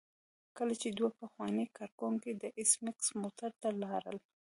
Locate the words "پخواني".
1.21-1.65